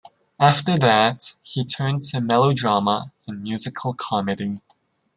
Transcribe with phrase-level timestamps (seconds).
[0.39, 4.55] After that, he turned to melodrama and musical comedy.